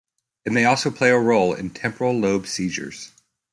[0.45, 3.11] It may also play a role in temporal lobe seizures.